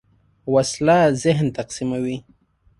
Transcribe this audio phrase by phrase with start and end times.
[0.53, 2.17] وسله ذهن تقسیموي